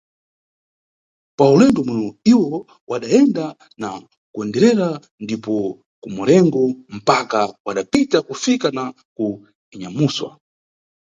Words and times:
Pa 1.37 1.45
ulendo 1.55 1.79
umweyu 1.81 2.09
iwo 2.33 2.53
wadayenda 2.89 3.45
na 3.81 3.89
kanderendere 4.33 4.89
ndipo 5.23 5.53
"kuMarengo" 6.01 6.61
mpaka 6.97 7.39
wadapita 7.65 8.17
kufika 8.27 8.67
na 8.77 8.83
ku 9.15 9.27
"Inyamuswa". 9.73 10.29